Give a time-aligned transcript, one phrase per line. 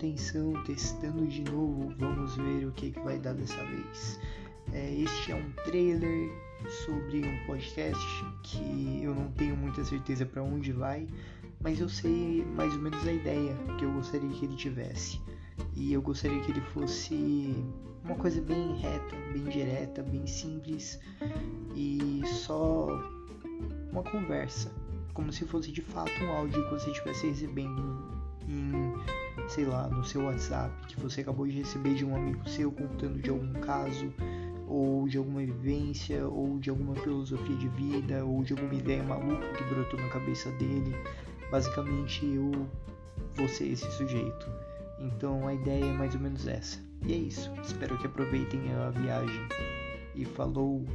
[0.00, 1.94] atenção, testando de novo.
[1.98, 4.18] Vamos ver o que, que vai dar dessa vez.
[4.72, 6.30] É, este é um trailer
[6.84, 8.02] sobre um podcast
[8.42, 11.06] que eu não tenho muita certeza para onde vai,
[11.60, 15.20] mas eu sei mais ou menos a ideia que eu gostaria que ele tivesse.
[15.74, 17.54] E eu gostaria que ele fosse
[18.04, 20.98] uma coisa bem reta, bem direta, bem simples
[21.76, 22.88] e só
[23.92, 24.72] uma conversa,
[25.12, 28.92] como se fosse de fato um áudio que você estivesse recebendo em,
[29.60, 33.20] sei lá, no seu WhatsApp, que você acabou de receber de um amigo seu contando
[33.20, 34.10] de algum caso
[34.66, 39.46] ou de alguma vivência, ou de alguma filosofia de vida, ou de alguma ideia maluca
[39.58, 40.94] que brotou na cabeça dele.
[41.50, 42.52] Basicamente, eu
[43.34, 44.48] vou ser esse sujeito.
[44.98, 46.78] Então a ideia é mais ou menos essa.
[47.04, 47.50] E é isso.
[47.62, 49.42] Espero que aproveitem a viagem.
[50.14, 50.86] E falou!